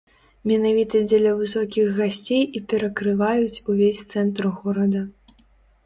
Менавіта 0.51 1.01
дзеля 1.09 1.33
высокіх 1.41 1.93
гасцей 1.99 2.43
і 2.57 2.65
перакрываюць 2.73 3.63
увесь 3.69 4.05
цэнтр 4.11 4.53
горада. 4.61 5.09